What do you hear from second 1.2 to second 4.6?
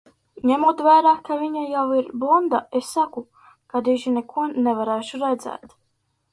ka viņa jau ir blonda, es saku, ka diži neko